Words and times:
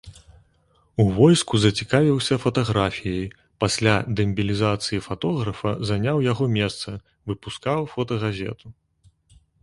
У 1.01 1.03
войску 1.17 1.53
зацікавіўся 1.63 2.35
фатаграфіяй, 2.45 3.27
пасля 3.63 3.93
дэмабілізацыі 4.19 5.01
фатографа 5.07 5.73
заняў 5.89 6.23
яго 6.31 6.45
месца, 6.57 6.95
выпускаў 7.33 7.79
фотагазету. 7.93 8.65